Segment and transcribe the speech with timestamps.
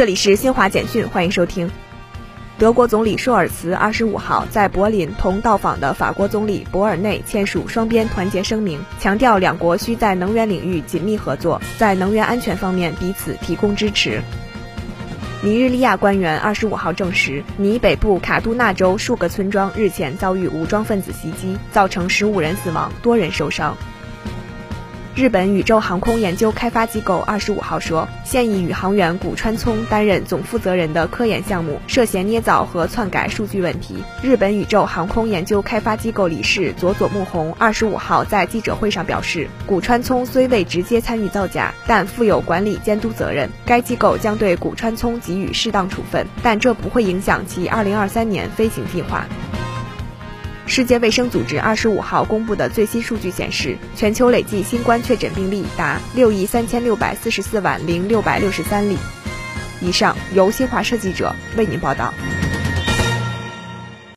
[0.00, 1.70] 这里是新华简讯，欢迎收听。
[2.56, 14.22] 德国总理舒尔茨二十五号在柏林同到访的法国总理博尔内签署双边团结声明，强调两国需在能源领域紧密合作，在能源安全方面彼此提供支持。
[15.42, 23.76] 尼日利亚官员二十五号证实，尼北部卡杜纳州数个村庄日前遭遇武装分子袭击，造成十五人死亡，多人受伤。
[25.20, 34.02] 日本宇宙航空研究开发机构二十五号说，现役宇航员古川聪担任总负责人的科研项目涉嫌捏造和篡改数据问题。
[34.22, 43.50] 日本宇宙航空研究开发机构理事佐佐木宏二十五号在记者会上表示，古川聪虽未直接参与造假，但负有管理监督责任。
[43.66, 49.26] 该机构将对古川聪给予适当处分，但这不会影响其二零二三年飞行计划。
[50.70, 58.96] 世界卫生组织二十五号公布的最新数据显示，全球累计新冠确诊病例达六亿三千六百四十四万零六百六十三例。
[59.80, 62.14] 以上由新华社记者为您报道。